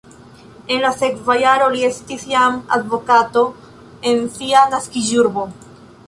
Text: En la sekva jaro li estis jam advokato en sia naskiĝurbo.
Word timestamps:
En 0.75 0.79
la 0.83 0.89
sekva 0.99 1.33
jaro 1.41 1.67
li 1.73 1.83
estis 1.89 2.23
jam 2.31 2.57
advokato 2.77 3.43
en 4.13 4.23
sia 4.39 4.63
naskiĝurbo. 4.73 5.45